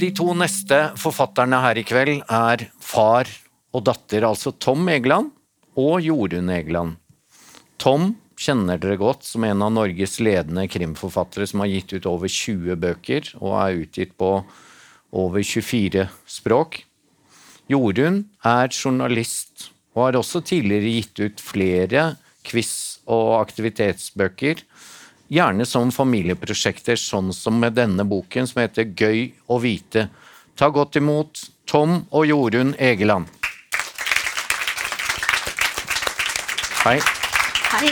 [0.00, 3.28] De to neste forfatterne her i kveld er far
[3.70, 5.30] og datter, altså Tom Egeland
[5.78, 6.98] og Jorunn Egeland.
[7.80, 12.30] Tom kjenner dere godt som en av Norges ledende krimforfattere som har gitt ut over
[12.30, 14.32] 20 bøker og er utgitt på
[15.10, 16.82] over 24 språk.
[17.70, 22.04] Jorunn er journalist og har også tidligere gitt ut flere
[22.46, 24.64] quiz- og aktivitetsbøker
[25.30, 30.08] gjerne som familieprosjekter, sånn som med denne boken som heter Gøy å vite.
[30.58, 33.28] Ta godt imot Tom og Jorunn Egeland.
[36.80, 36.96] Hei.
[37.70, 37.90] Hei.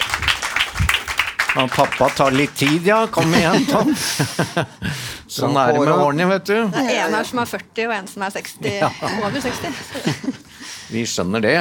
[1.63, 3.05] Og pappa tar litt tid, ja.
[3.15, 3.93] Kom igjen, Tom.
[5.39, 6.57] sånn er det med årene, vet du.
[6.75, 8.83] Det er en her som er 40, og en som er 60.
[9.13, 10.43] Over 60.
[10.89, 11.57] Vi skjønner det.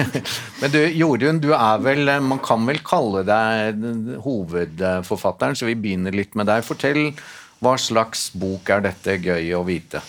[0.60, 6.18] Men du, Jorunn, du er vel Man kan vel kalle deg hovedforfatteren, så vi begynner
[6.18, 6.66] litt med deg.
[6.66, 7.12] Fortell
[7.62, 10.02] hva slags bok er dette gøy å vite?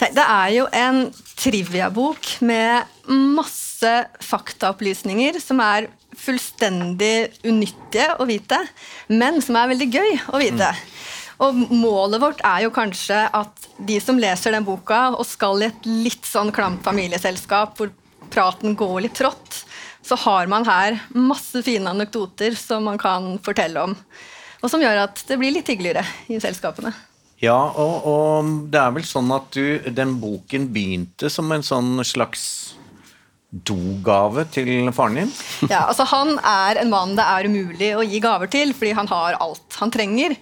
[0.00, 1.02] Nei, det er jo en
[1.40, 2.88] triviabok med
[3.36, 3.92] masse
[4.24, 5.88] faktaopplysninger som er
[6.20, 8.58] fullstendig unyttige å vite,
[9.08, 10.72] men som er veldig gøy å vite.
[10.74, 10.86] Mm.
[11.40, 15.70] Og målet vårt er jo kanskje at de som leser den boka og skal i
[15.70, 17.92] et litt sånn klamt familieselskap hvor
[18.30, 19.62] praten går litt trått,
[20.04, 23.96] så har man her masse fine anekdoter som man kan fortelle om.
[24.60, 26.92] Og som gjør at det blir litt hyggeligere i selskapene.
[27.40, 31.96] Ja, og, og det er vel sånn at du, den boken begynte som en sånn
[32.04, 32.44] slags
[33.50, 35.30] dogave til faren din?
[35.66, 39.10] Ja, altså Han er en mann det er umulig å gi gaver til, fordi han
[39.10, 40.36] har alt han trenger.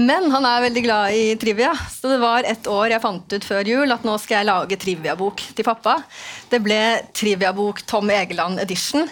[0.00, 3.48] Men han er veldig glad i trivia, så det var et år jeg fant ut
[3.48, 5.98] før jul at nå skal jeg lage triviabok til pappa.
[6.50, 6.80] Det ble
[7.16, 9.04] triviabok Tom Egeland edition.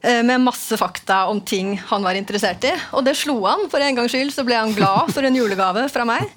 [0.00, 2.72] Eh, med masse fakta om ting han var interessert i.
[2.94, 3.66] Og det slo han.
[3.70, 6.28] For en gangs skyld så ble han glad for en julegave fra meg.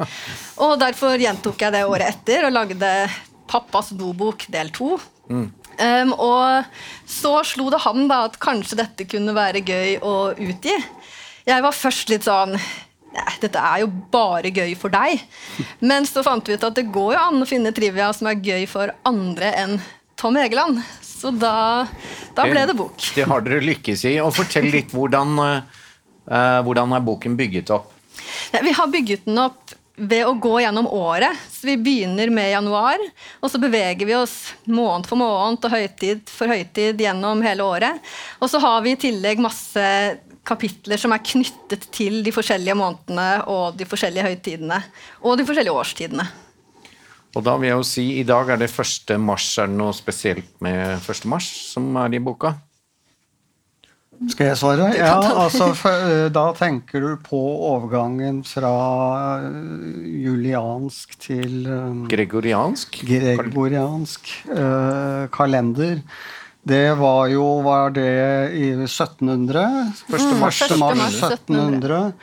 [0.61, 2.93] Og derfor gjentok jeg det året etter og lagde
[3.51, 4.95] Pappas dobok del to.
[5.29, 5.49] Mm.
[5.81, 6.67] Um, og
[7.09, 10.75] så slo det ham da at kanskje dette kunne være gøy å utgi.
[11.47, 12.57] Jeg var først litt sånn
[13.41, 15.19] dette er jo bare gøy for deg.
[15.89, 18.39] Men så fant vi ut at det går jo an å finne trivia som er
[18.39, 19.75] gøy for andre enn
[20.21, 20.79] Tom Egeland.
[21.03, 21.85] Så da,
[22.37, 22.97] da ble det bok.
[23.15, 24.15] Det har dere lykkes i.
[24.23, 27.91] Og fortell litt hvordan, uh, hvordan er boken bygget opp?
[28.51, 31.37] Vi har bygget den opp ved å gå gjennom året.
[31.51, 33.01] Så Vi begynner med januar,
[33.39, 38.11] og så beveger vi oss måned for måned og høytid for høytid gjennom hele året.
[38.39, 39.87] Og så har vi i tillegg masse
[40.47, 44.79] kapitler som er knyttet til de forskjellige månedene og de forskjellige høytidene
[45.21, 46.25] og de forskjellige årstidene.
[47.31, 49.15] Og da vil jeg jo si, I dag er det 1.
[49.21, 49.47] mars.
[49.61, 51.23] Er det noe spesielt med 1.
[51.31, 52.55] mars som er i boka?
[54.29, 54.91] Skal jeg svare?
[54.93, 57.39] Ja, altså eh, Da tenker du på
[57.71, 58.73] overgangen fra
[59.47, 63.01] eh, juliansk til um, Gregoriansk?
[63.07, 64.29] Gregoriansk
[65.33, 66.03] kalender.
[66.61, 68.13] Det var jo Var det
[68.53, 69.65] i 1700?
[70.05, 70.29] 1.
[70.37, 70.77] mars, 1.
[70.77, 72.13] mars 1700.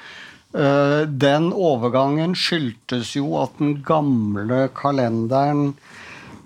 [0.56, 5.75] Uh, den overgangen skyldtes jo at den gamle kalenderen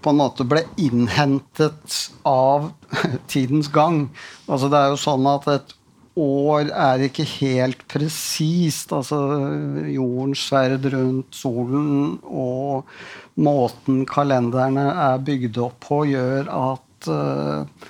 [0.02, 2.72] på en måte ble innhentet av
[3.32, 4.08] tidens gang.
[4.48, 5.76] Altså Det er jo sånn at et
[6.18, 8.92] år er ikke helt presist.
[8.92, 9.20] Altså
[9.88, 12.90] jordens sverd rundt solen og
[13.40, 17.86] måten kalenderne er bygd opp på, gjør at uh,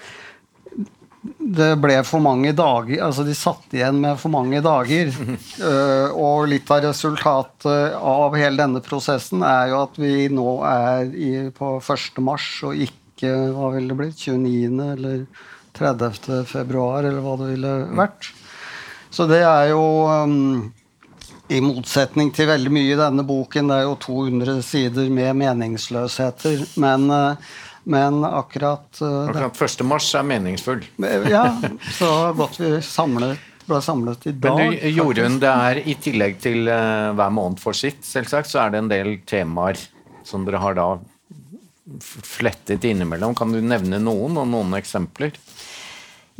[1.42, 5.10] det ble for mange dager Altså de satt igjen med for mange dager.
[5.58, 11.10] Uh, og litt av resultatet av hele denne prosessen er jo at vi nå er
[11.12, 12.22] i, på 1.
[12.25, 14.78] mars og ikke hva ville det blitt, 29.
[14.93, 15.26] eller
[15.78, 16.44] 30.
[16.49, 18.32] februar, eller hva det ville vært.
[19.12, 20.72] Så det er jo um,
[21.52, 26.64] i motsetning til veldig mye i denne boken, det er jo 200 sider med meningsløsheter.
[26.82, 27.52] Men uh,
[27.84, 29.87] men akkurat uh, Akkurat 1.
[29.87, 30.84] mars er meningsfull.
[31.31, 31.46] ja,
[31.99, 34.61] så godt vi samlet, ble samlet i dag.
[34.61, 38.64] Men du, Jorunn, det er i tillegg til uh, hver måned for sitt, selvsagt, så
[38.64, 39.81] er det en del temaer
[40.26, 40.88] som dere har da
[42.00, 43.34] flettet innimellom.
[43.34, 45.35] Kan du nevne noen, og noen eksempler?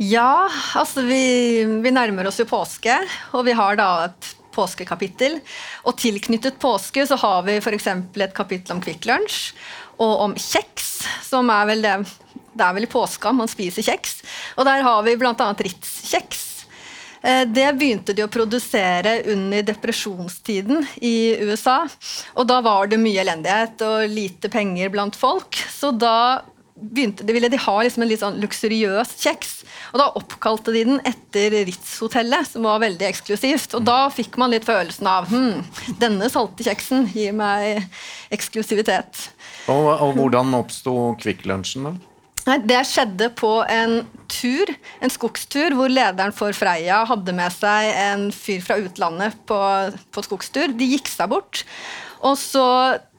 [0.01, 0.47] Ja,
[0.79, 2.95] altså vi, vi nærmer oss jo påske,
[3.35, 5.39] og vi har da et påskekapittel.
[5.87, 7.89] Og tilknyttet påske så har vi f.eks.
[7.89, 9.53] et kapittel om Kvikk Lunsj
[10.01, 11.97] og om kjeks, som er vel det
[12.53, 14.19] Det er vel i påska man spiser kjeks.
[14.61, 15.33] Og der har vi bl.a.
[15.33, 16.43] Ritz-kjeks.
[17.23, 21.79] Eh, det begynte de å produsere under depresjonstiden i USA.
[22.37, 25.57] Og da var det mye elendighet og lite penger blant folk.
[25.71, 26.43] Så da
[26.75, 29.53] begynte, ville de ha liksom en litt sånn luksuriøs kjeks.
[29.93, 33.77] Og da oppkalte de den etter Ritz-hotellet, som var veldig eksklusivt.
[33.77, 35.63] Og da fikk man litt følelsen av hm,
[36.01, 37.87] denne salte kjeksen gir meg
[38.33, 39.29] eksklusivitet.
[39.71, 41.95] Og, og hvordan oppsto Kvikk Lunsjen, da?
[42.43, 44.67] Det skjedde på en tur,
[44.99, 49.59] en skogstur, hvor lederen for Freia hadde med seg en fyr fra utlandet på,
[50.11, 50.73] på skogstur.
[50.75, 51.63] De gikk seg bort.
[52.19, 52.65] Og så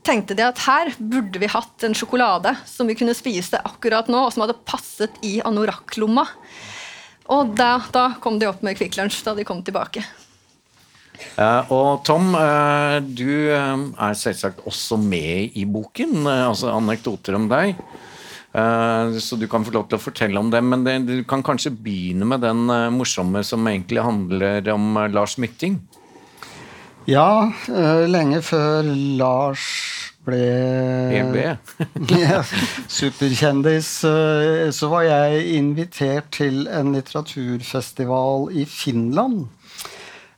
[0.04, 4.26] tenkte de at her burde vi hatt en sjokolade som vi kunne spise akkurat nå,
[4.26, 6.26] og som hadde passet i anorakklomma.
[7.32, 10.04] Og da, da, kom de opp med Kvikk da de kom tilbake.
[11.34, 13.74] Uh, og Tom, uh, du uh,
[14.06, 17.76] er selvsagt også med i boken, altså anekdoter om deg.
[18.54, 21.72] så du kan få lov til å fortelle om det, men det, du kan kanskje
[21.74, 25.80] begynne med den morsomme som egentlig handler om Lars Mytting?
[27.10, 27.50] Ja,
[28.06, 28.86] lenge før
[29.18, 29.66] Lars
[30.22, 30.38] ble
[33.00, 33.90] superkjendis,
[34.78, 39.48] så var jeg invitert til en litteraturfestival i Finland.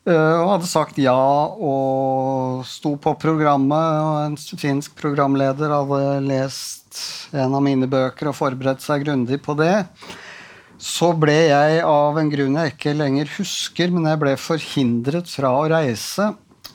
[0.07, 3.97] Eh, og hadde sagt ja og sto på programmet.
[4.07, 7.01] Og en finsk programleder hadde lest
[7.35, 9.75] en av mine bøker og forberedt seg grundig på det.
[10.79, 15.55] Så ble jeg av en grunn jeg ikke lenger husker, men jeg ble forhindret fra
[15.57, 16.35] å reise.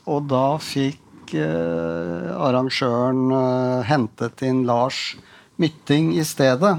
[0.10, 5.13] Og da fikk eh, arrangøren eh, hentet inn Lars
[5.62, 6.74] Mytting i stedet.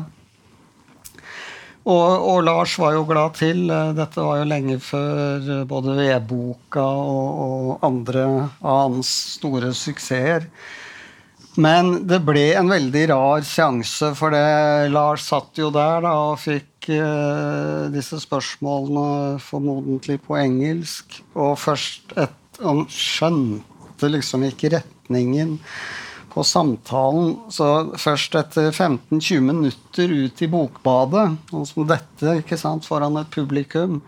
[1.82, 3.64] Og, og, Lars var jo glad til.
[3.67, 8.26] Eh, dette var jo lenge før eh, både Vedboka og, og andre
[8.61, 10.46] av hans store suksesser.
[11.61, 16.38] Men det ble en veldig rar sjanse, for det, Lars satt jo der da, og
[16.40, 21.19] fikk eh, disse spørsmålene formodentlig på engelsk.
[21.35, 25.56] Og først et, Han skjønte liksom ikke retningen
[26.32, 27.34] på samtalen.
[27.52, 27.69] Så
[28.00, 34.00] først etter 15-20 minutter ut i bokbadet, og som dette ikke sant, foran et publikum,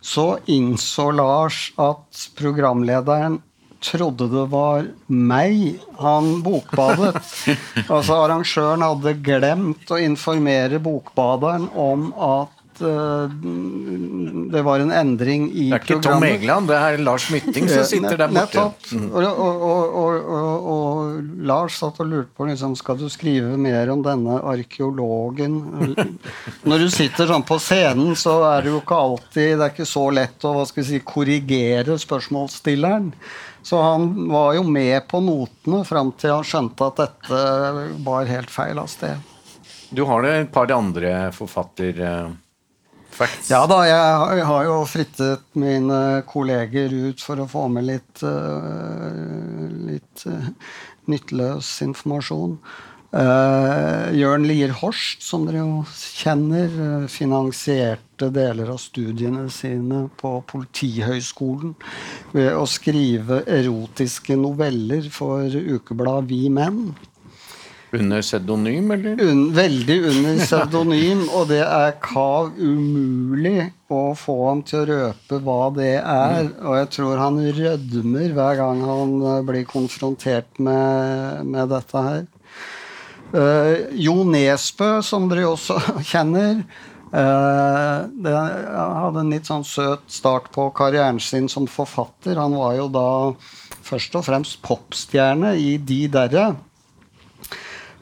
[0.00, 3.40] så innså Lars at programlederen
[3.84, 7.18] trodde det var meg han bokbadet.
[7.94, 13.30] altså Arrangøren hadde glemt å informere bokbaderen om at uh,
[14.52, 15.68] det var en endring i programmet.
[15.68, 16.02] Det er ikke.
[16.06, 18.64] Tom Egeland, det er Lars Mytting som sitter der borte.
[20.68, 25.58] Og, Lars satt og lurte på liksom, skal du skrive mer om denne arkeologen.
[26.68, 29.88] Når du sitter sånn på scenen, så er det jo ikke alltid Det er ikke
[29.88, 33.12] så lett å hva skal vi si, korrigere spørsmålsstilleren.
[33.62, 37.40] Så han var jo med på notene fram til han skjønte at dette
[38.06, 39.18] var helt feil av sted.
[39.90, 42.04] Du har det et par andre forfatter...
[43.18, 43.48] Facts.
[43.50, 49.64] Ja da, jeg har jo frittet mine kolleger ut for å få med litt, uh,
[49.88, 50.52] litt uh,
[51.10, 52.54] nytteløs informasjon.
[53.08, 61.74] Uh, Jørn Lier Horst, som dere jo kjenner, finansierte deler av studiene sine på Politihøgskolen
[62.36, 66.92] ved å skrive erotiske noveller for ukebladet Vi Menn.
[67.92, 69.20] Under pseudonym, eller?
[69.24, 75.38] Un, veldig under pseudonym, og det er kav umulig å få ham til å røpe
[75.46, 76.50] hva det er.
[76.60, 82.26] Og jeg tror han rødmer hver gang han eh, blir konfrontert med, med dette her.
[83.28, 85.76] Uh, jo Nesbø, som dere også
[86.12, 86.62] kjenner,
[87.12, 92.36] uh, det, hadde en litt sånn søt start på karrieren sin som forfatter.
[92.40, 93.10] Han var jo da
[93.88, 96.50] først og fremst popstjerne i De derre.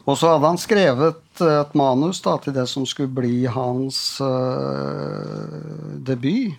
[0.06, 5.98] Og så hadde han skrevet et manus da, til det som skulle bli hans uh,
[6.06, 6.54] debut.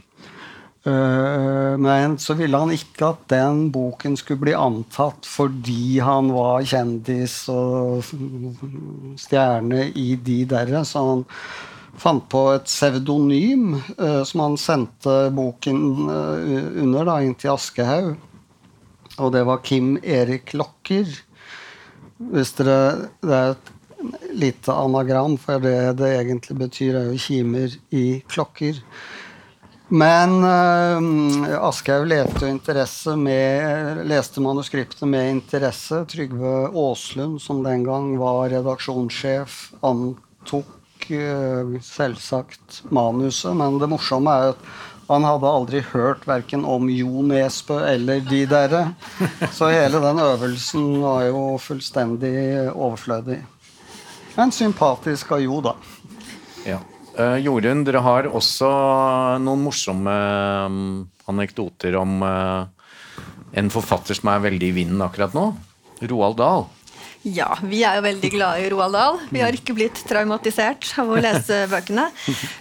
[0.87, 6.63] Uh, men så ville han ikke at den boken skulle bli antatt fordi han var
[6.67, 8.07] kjendis og
[9.19, 10.83] stjerne i de derre.
[10.87, 11.25] Så han
[11.97, 18.13] fant på et pseudonym som han sendte boken under da, inn til Aschehoug.
[19.17, 21.09] Og det var Kim Erik Lokker.
[22.17, 23.73] Hvis dere, Det er et
[24.37, 28.81] lite anagram, for det det egentlig betyr, er jo kimer i klokker.
[29.87, 30.99] Men uh,
[31.63, 32.49] Aschehoug leste,
[34.43, 36.01] manuskriptet med interesse.
[36.11, 39.55] Trygve Aaslund, som den gang var redaksjonssjef,
[39.87, 43.55] antok uh, selvsagt manuset.
[43.55, 44.67] Men det morsomme er at
[45.07, 48.83] han hadde aldri hørt verken om Jo Nesbø eller de derre.
[49.55, 52.35] Så hele den øvelsen var jo fullstendig
[52.73, 53.39] overflødig.
[54.35, 55.77] Men sympatisk av Jo, da.
[56.67, 56.81] Ja.
[57.17, 58.67] Uh, Jorunn, dere har også
[59.41, 60.13] noen morsomme
[60.67, 60.81] um,
[61.31, 62.67] anekdoter om uh,
[63.57, 65.47] en forfatter som er veldig i vinden akkurat nå.
[66.11, 66.67] Roald Dahl.
[67.35, 69.17] Ja, vi er jo veldig glade i Roald Dahl.
[69.33, 72.05] Vi har ikke blitt traumatisert av å lese bøkene.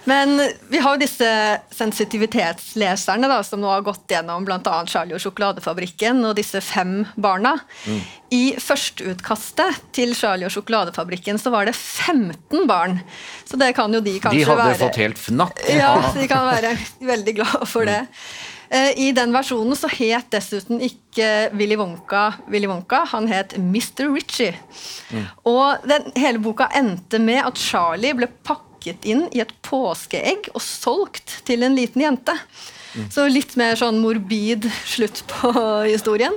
[0.09, 0.35] Men
[0.71, 1.29] vi har jo disse
[1.77, 4.59] sensitivitetsleserne da, som nå har gått gjennom bl.a.
[4.89, 7.55] Charlie og sjokoladefabrikken og disse fem barna.
[7.87, 8.01] Mm.
[8.35, 12.99] I førsteutkastet til Charlie og sjokoladefabrikken så var det 15 barn.
[13.47, 15.63] Så det kan jo de kanskje være De hadde være, fått helt fnatt.
[15.71, 16.75] Ja, de kan være
[17.13, 18.03] veldig glade for det.
[18.69, 24.09] Eh, I den versjonen så het dessuten ikke Willy Wonka Willy Wonka, han het Mr.
[24.11, 24.55] Ritchie.
[25.11, 25.27] Mm.
[25.47, 30.63] Og den, hele boka endte med at Charlie ble pakket inn i et påskeegg og
[30.63, 32.35] solgt til en liten jente.
[32.97, 33.09] Mm.
[33.13, 35.53] Så litt mer sånn morbid slutt på
[35.87, 36.35] historien.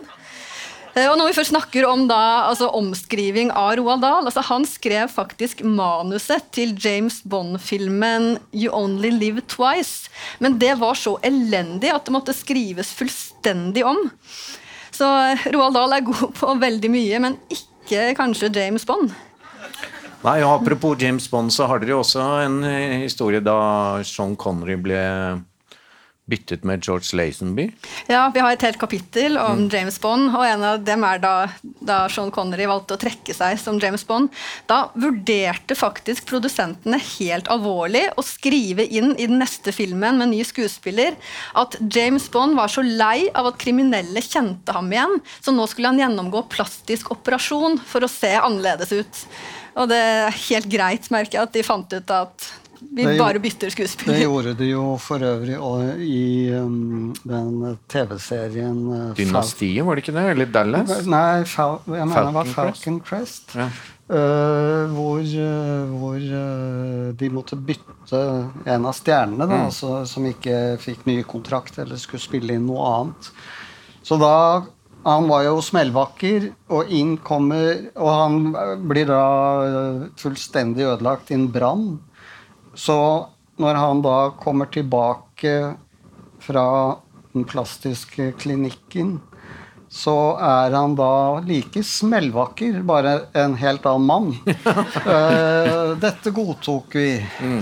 [0.94, 4.64] Eh, og når vi først snakker om da, altså omskriving av Roald Dahl altså Han
[4.66, 10.10] skrev faktisk manuset til James Bond-filmen You Only Live Twice.
[10.42, 14.02] Men det var så elendig at det måtte skrives fullstendig om.
[14.90, 19.14] Så eh, Roald Dahl er god på veldig mye, men ikke kanskje James Bond.
[20.20, 24.76] Nei, Apropos James Bond, så har dere jo også en eh, historie da Sean Connery
[24.76, 25.00] ble
[26.30, 27.66] byttet med George Lazenby?
[28.10, 29.68] Ja, vi har et helt kapittel om mm.
[29.74, 33.58] James Bond, og en av dem er da, da Sean Connery valgte å trekke seg
[33.60, 34.30] som James Bond.
[34.70, 40.42] Da vurderte faktisk produsentene helt alvorlig å skrive inn i den neste filmen med ny
[40.46, 41.16] skuespiller
[41.58, 45.92] at James Bond var så lei av at kriminelle kjente ham igjen, så nå skulle
[45.92, 49.24] han gjennomgå plastisk operasjon for å se annerledes ut.
[49.78, 52.48] Og det er helt greit, merker jeg, at de fant ut at
[52.80, 54.16] vi det, bare bytter skuespiller.
[54.16, 55.56] Det gjorde de jo for øvrig
[56.06, 60.26] i um, den TV-serien uh, Dynastiet, var det ikke det?
[60.34, 61.06] Eller Dallas?
[61.06, 63.54] Nei, Fal jeg mener det var Falcon Crest.
[63.58, 63.68] Ja.
[64.10, 68.18] Uh, hvor, uh, hvor uh, de måtte bytte
[68.66, 69.68] en av stjernene, da, mm.
[69.68, 73.32] altså, som ikke fikk ny kontrakt eller skulle spille inn noe annet.
[74.02, 74.34] Så da
[75.00, 78.34] Han var jo smellvakker, og inn kommer Og han
[78.84, 79.22] blir da
[79.64, 81.86] uh, fullstendig ødelagt i en brann.
[82.80, 82.96] Så
[83.60, 85.74] når han da kommer tilbake
[86.40, 86.66] fra
[87.34, 89.18] den plastiske klinikken,
[89.90, 94.30] så er han da like smellvakker, bare en helt annen mann.
[94.46, 97.10] uh, dette godtok vi.
[97.42, 97.60] Mm.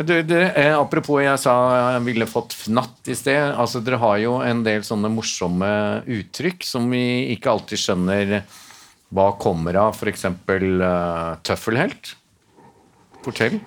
[0.00, 3.52] Du, du, eh, apropos jeg sa jeg ville fått fnatt i sted.
[3.52, 5.68] altså Dere har jo en del sånne morsomme
[6.08, 8.32] uttrykk som vi ikke alltid skjønner
[9.12, 9.92] hva kommer av.
[10.00, 10.24] F.eks.
[10.32, 12.16] Uh, tøffelhelt.
[13.24, 13.60] Fortell.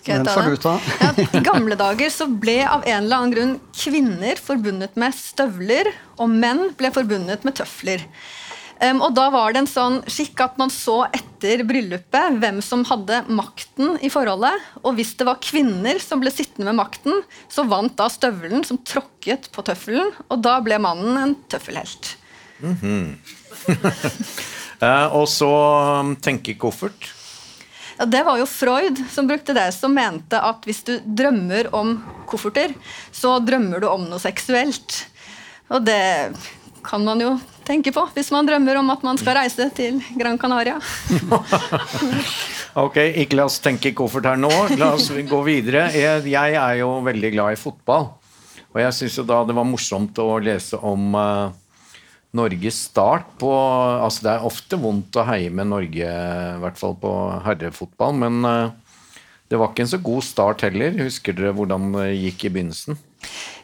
[0.00, 0.90] Skal jeg ta det?
[1.02, 1.10] Ja,
[1.40, 6.30] I gamle dager så ble av en eller annen grunn kvinner forbundet med støvler, og
[6.32, 8.06] menn ble forbundet med tøfler.
[8.80, 12.86] Um, og da var det en sånn skikk at man så etter bryllupet hvem som
[12.88, 14.56] hadde makten i forholdet.
[14.80, 17.20] Og hvis det var kvinner som ble sittende med makten,
[17.52, 22.14] så vant da støvelen som tråkket på tøffelen, og da ble mannen en tøffelhelt.
[22.64, 23.06] Mm -hmm.
[24.80, 25.52] uh, og så
[26.22, 27.19] tenker tenkekoffert.
[28.06, 31.98] Det var jo Freud som brukte det, som mente at hvis du drømmer om
[32.30, 32.72] kofferter,
[33.12, 35.02] så drømmer du om noe seksuelt.
[35.70, 36.32] Og det
[36.86, 37.34] kan man jo
[37.68, 40.78] tenke på hvis man drømmer om at man skal reise til Gran Canaria.
[42.84, 44.50] ok, ikke la oss tenke koffert her nå.
[44.80, 45.90] La oss gå videre.
[45.92, 48.14] Jeg er jo veldig glad i fotball.
[48.70, 51.50] Og jeg syns jo da det var morsomt å lese om uh,
[52.36, 56.94] Norges start på altså Det er ofte vondt å heie med Norge, i hvert fall
[57.00, 57.10] på
[57.46, 58.72] herrefotball, men eh,
[59.50, 60.94] det var ikke en så god start heller.
[61.02, 62.98] Husker dere hvordan det gikk i begynnelsen?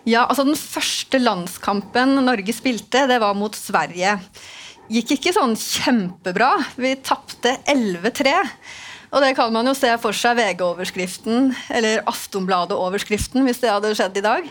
[0.06, 4.16] Ja, altså Den første landskampen Norge spilte, det var mot Sverige.
[4.90, 6.52] Gikk ikke sånn kjempebra.
[6.78, 8.34] Vi tapte 11-3.
[9.14, 14.18] Og det kan man jo se for seg VG-overskriften, eller Aftonbladet-overskriften, hvis det hadde skjedd
[14.18, 14.50] i dag.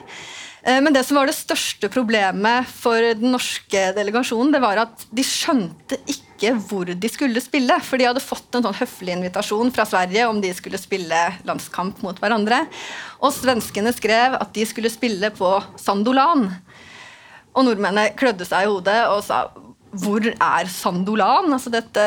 [0.65, 5.05] Eh, men det som var det største problemet for den norske delegasjonen, det var at
[5.13, 7.77] de skjønte ikke hvor de skulle spille.
[7.86, 12.01] For de hadde fått en sånn høflig invitasjon fra Sverige om de skulle spille landskamp
[12.05, 12.63] mot hverandre.
[13.22, 16.50] Og svenskene skrev at de skulle spille på Sandolan.
[17.55, 19.45] Og nordmennene klødde seg i hodet og sa
[20.01, 21.49] hvor er Sandolan?
[21.55, 22.03] Altså dette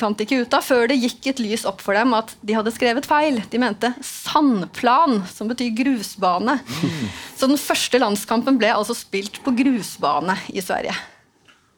[0.00, 2.56] fant de ikke ut av før det gikk et lys opp for dem at de
[2.56, 3.40] hadde skrevet feil.
[3.50, 6.58] De mente sandplan, som betyr grusbane.
[6.60, 7.08] Mm.
[7.38, 10.94] Så den første landskampen ble altså spilt på grusbane i Sverige.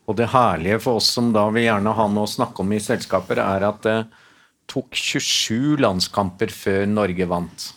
[0.06, 2.82] Og det herlige for oss som da vil gjerne ha noe å snakke om i
[2.82, 3.98] selskaper, er at det
[4.70, 7.68] tok 27 landskamper før Norge vant.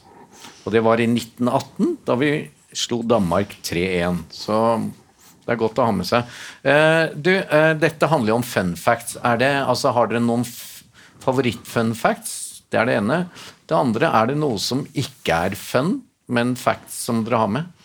[0.65, 2.31] Og det var i 1918, da vi
[2.75, 4.21] slo Danmark 3-1.
[4.33, 4.57] Så
[5.49, 6.27] det er godt å ha med seg.
[6.61, 9.17] Uh, du, uh, dette handler jo om fun facts.
[9.41, 10.45] Det, altså, har dere noen
[11.23, 12.61] favoritt-fun facts?
[12.69, 13.23] Det er det ene.
[13.65, 15.95] Det andre, er det noe som ikke er fun,
[16.29, 17.75] men facts som dere har med?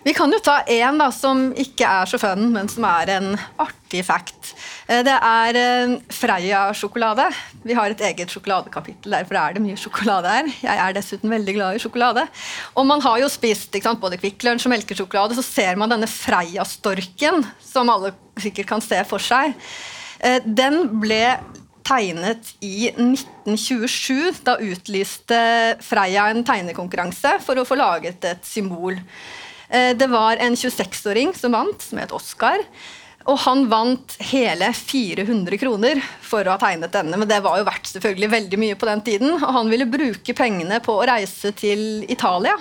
[0.00, 4.00] Vi kan jo ta én som ikke er så fun, men som er en artig
[4.08, 4.39] fact.
[4.90, 7.28] Eh, det er eh, Freia-sjokolade.
[7.62, 10.50] Vi har et eget sjokoladekapittel, derfor er det mye sjokolade her.
[10.64, 12.26] Jeg er dessuten veldig glad i sjokolade.
[12.74, 16.10] Og man har jo spist sant, både Kvikk Lunsj og melkesjokolade, så ser man denne
[16.10, 19.54] Freia-storken, som alle sikkert kan se for seg.
[20.18, 21.22] Eh, den ble
[21.86, 24.42] tegnet i 1927.
[24.46, 25.38] Da utlyste
[25.86, 28.98] Freia en tegnekonkurranse for å få laget et symbol.
[29.70, 32.58] Det var en 26-åring som vant, som het Oskar.
[33.28, 37.18] Og han vant hele 400 kroner for å ha tegnet denne.
[37.20, 39.34] Men det var jo verdt selvfølgelig veldig mye på den tiden.
[39.36, 42.56] Og han ville bruke pengene på å reise til Italia.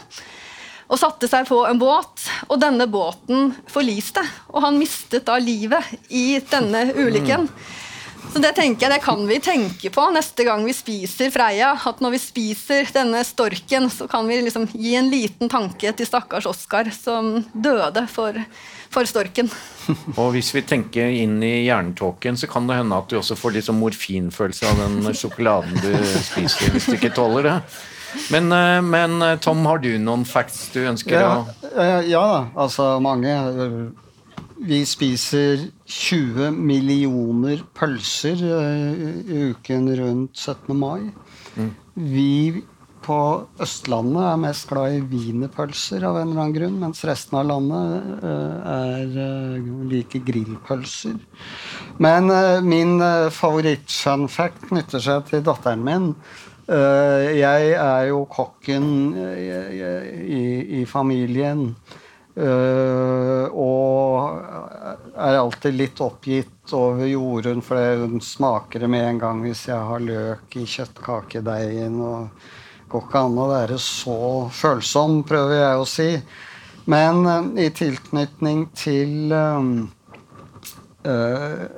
[0.89, 4.23] Og satte seg på en båt, og denne båten forliste.
[4.51, 7.47] Og han mistet da livet i denne ulykken.
[8.29, 11.71] Så det tenker jeg, det kan vi tenke på neste gang vi spiser Freia.
[11.89, 16.09] At når vi spiser denne storken, så kan vi liksom gi en liten tanke til
[16.09, 18.37] stakkars Oskar som døde for,
[18.93, 19.49] for storken.
[20.19, 23.55] Og hvis vi tenker inn i hjernetåken, så kan det hende at du også får
[23.55, 27.55] litt sånn morfinfølelse av den sjokoladen du spiser, hvis du ikke tåler det.
[28.33, 32.39] Men, eh, men eh, Tom, har du noen facts du ønsker ja, å Ja da,
[32.65, 33.33] altså mange.
[34.59, 40.75] Vi spiser 20 millioner pølser uh, i uken rundt 17.
[40.77, 41.09] mai.
[41.57, 41.71] Mm.
[41.95, 42.33] Vi
[43.03, 43.17] på
[43.63, 48.19] Østlandet er mest glad i wienerpølser av en eller annen grunn, mens resten av landet
[48.21, 51.15] uh, er like grillpølser.
[52.03, 52.29] Men
[52.63, 53.01] min
[53.33, 56.13] favoritt-funfact knytter seg til datteren min.
[56.69, 58.85] jeg er jo kokken
[59.17, 60.43] i,
[60.79, 61.73] i familien.
[62.39, 64.39] Uh, og
[65.19, 69.89] er alltid litt oppgitt over Jorunn, for hun smaker det med en gang hvis jeg
[69.89, 71.99] har løk i kjøttkakedeigen.
[71.99, 72.29] og
[72.89, 74.19] går ikke an å være så
[74.55, 76.09] følsom, prøver jeg å si.
[76.89, 79.83] Men uh, i tilknytning til uh,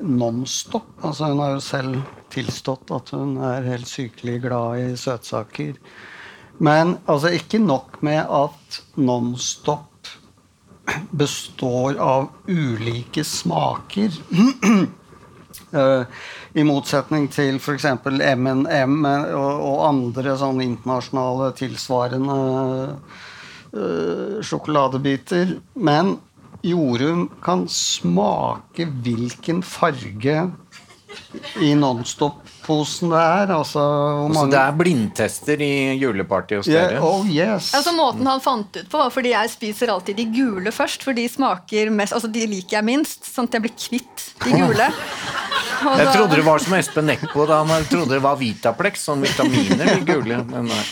[0.01, 1.99] Nonstop altså Hun har jo selv
[2.31, 5.75] tilstått at hun er helt sykelig glad i søtsaker.
[6.63, 9.90] Men altså ikke nok med at Nonstop
[11.11, 14.15] består av ulike smaker.
[15.71, 16.03] Uh,
[16.59, 17.85] I motsetning til f.eks.
[17.85, 22.39] M&M og, og andre sånn internasjonale tilsvarende
[23.75, 25.55] uh, sjokoladebiter.
[25.79, 26.17] Men
[26.61, 30.43] Jorunn kan smake hvilken farge
[31.61, 31.71] i
[32.71, 33.51] Nonstop-posen det er.
[33.55, 33.83] Altså,
[34.27, 37.01] altså det er blindtester i julepartyet hos yeah, dere?
[37.03, 37.71] Oh yes.
[37.77, 41.17] Altså Måten han fant ut på, var fordi jeg spiser alltid de gule først, for
[41.17, 44.89] de smaker mest Altså de liker jeg minst, sånn at jeg blir kvitt de gule.
[45.81, 46.11] Og jeg da...
[46.15, 50.03] trodde det var som Espen Eckbo da han trodde det var Vitaplex, sånn vitaminer, de
[50.05, 50.43] gule.
[50.51, 50.83] Men nei.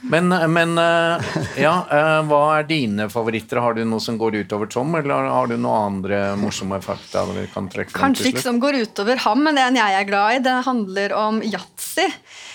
[0.00, 1.20] Men, men, eh,
[1.60, 3.60] ja, eh, hva er dine favoritter?
[3.60, 7.26] Har du noe som går utover Tom, eller har du noen andre morsomme fakta?
[7.30, 10.44] vi kan trekke Kanskje ikke som går utover ham, men en jeg er glad i,
[10.46, 12.08] det handler om yatzy.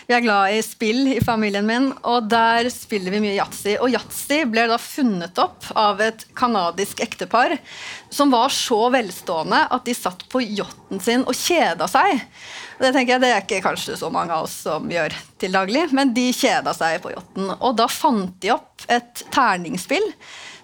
[0.05, 3.75] Vi er glad i spill i familien min, og der spiller vi mye yatzy.
[3.81, 7.57] Og yatzy ble da funnet opp av et canadisk ektepar
[8.13, 12.21] som var så velstående at de satt på yachten sin og kjeda seg.
[12.79, 15.85] Det tenker jeg, det er ikke kanskje så mange av oss som gjør til daglig,
[15.95, 17.53] men de kjeda seg på yachten.
[17.55, 20.05] Og da fant de opp et terningspill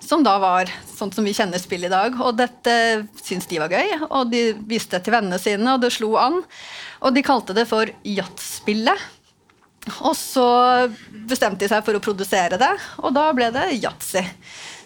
[0.01, 2.17] som da var sånn som vi kjenner spill i dag.
[2.19, 2.73] Og dette
[3.21, 6.41] syntes de var gøy, og de viste det til vennene sine, og det slo an.
[7.05, 9.07] Og de kalte det for Yachtspillet.
[10.05, 10.45] Og så
[11.29, 14.21] bestemte de seg for å produsere det, og da ble det yatzy.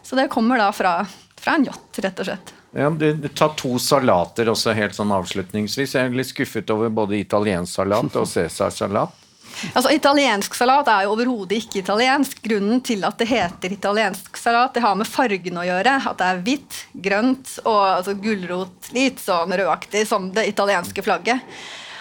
[0.06, 1.02] Så det kommer da fra,
[1.42, 2.54] fra en yacht, rett og slett.
[2.76, 5.94] Ja, du, tar to salater også helt sånn avslutningsvis.
[5.96, 9.22] Jeg er litt skuffet over både italiensk salat og cæsarsalat.
[9.72, 12.42] Altså, Italiensk salat er jo overhodet ikke italiensk.
[12.44, 15.96] Grunnen til at det heter italiensk salat, det har med fargen å gjøre.
[16.12, 21.56] At det er hvitt, grønt og altså, gulrot, litt sånn rødaktig som det italienske flagget.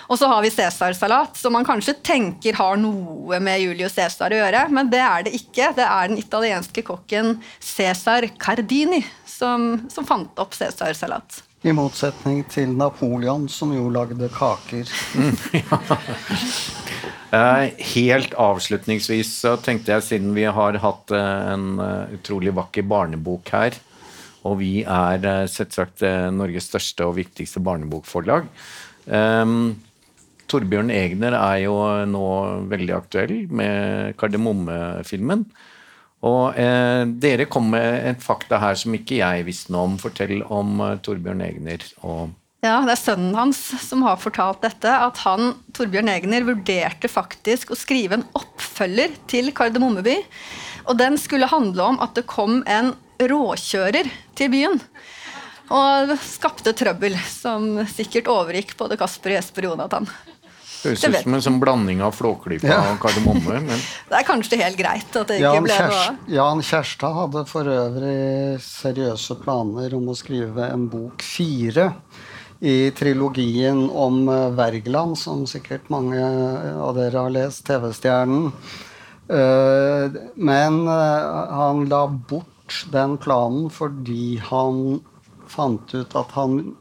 [0.09, 4.41] Og så har vi cæsarsalat, som man kanskje tenker har noe med Julius Cæsar å
[4.43, 5.73] gjøre, men det er det ikke.
[5.77, 11.43] Det er den italienske kokken Cæsar Cardini som, som fant opp cæsarsalat.
[11.65, 14.85] I motsetning til Napoleon, som jo lagde kaker.
[17.95, 23.49] Helt avslutningsvis så tenkte jeg, siden vi har hatt eh, en eh, utrolig vakker barnebok
[23.57, 23.79] her,
[24.45, 26.05] og vi er eh, selvsagt
[26.37, 28.47] Norges største og viktigste barnebokforlag
[29.09, 29.73] um,
[30.55, 31.75] Torbjørn Egner er jo
[32.07, 32.27] nå
[32.71, 35.43] veldig aktuell med Kardemomme-filmen.
[36.25, 39.97] Og eh, dere kom med et fakta her som ikke jeg visste noe om.
[40.01, 42.31] Fortell om eh, Torbjørn Egner og
[42.65, 44.89] Ja, det er sønnen hans som har fortalt dette.
[44.89, 50.21] At han, Torbjørn Egner, vurderte faktisk å skrive en oppfølger til Kardemommeby.
[50.87, 54.81] Og den skulle handle om at det kom en råkjører til byen.
[55.75, 60.09] Og skapte trøbbel, som sikkert overgikk både Kasper, Jesper og Jonathan.
[60.85, 62.79] Høres ut som en sånn blanding av Flåklypa Ja.
[62.93, 63.61] og Kardemomme.
[63.65, 66.21] Men Det er kanskje helt greit at det ikke Jan, ble noe av.
[66.37, 71.91] Jan Kjærstad hadde for øvrig seriøse planer om å skrive en bok fire
[72.65, 76.21] i trilogien om eh, Wergeland, som sikkert mange
[76.81, 78.53] av dere har lest, TV-stjernen.
[79.29, 81.27] Eh, Men eh,
[81.59, 85.01] han la bort den planen fordi han
[85.51, 86.75] fant ut at han,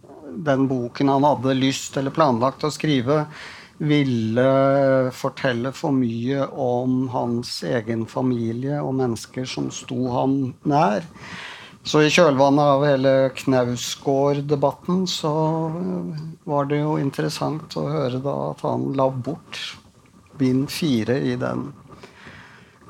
[0.45, 3.25] den boken han hadde lyst eller planlagt å skrive,
[3.83, 10.37] ville fortelle for mye om hans egen familie og mennesker som sto ham
[10.69, 11.03] nær.
[11.83, 15.33] Så i kjølvannet av hele Knausgård-debatten så
[16.47, 19.59] var det jo interessant å høre da at han la bort
[20.39, 21.67] bind fire i den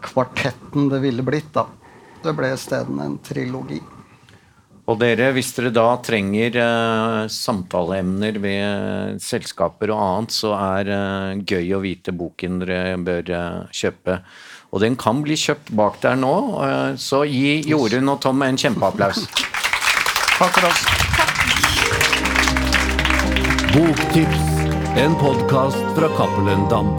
[0.03, 1.65] kvartetten det ville blitt, da.
[2.23, 3.81] Det ble isteden en trilogi.
[4.83, 11.43] Og dere, hvis dere da trenger eh, samtaleemner ved selskaper og annet, så er eh,
[11.47, 14.19] Gøy å vite boken dere bør eh, kjøpe.
[14.75, 16.35] Og den kan bli kjøpt bak der nå,
[16.67, 19.23] eh, så gi Jorunn og Tom en kjempeapplaus.
[20.35, 20.85] Takk for oss.
[23.73, 24.47] Boktips,
[24.99, 26.91] en podkast fra Cappelen Dam.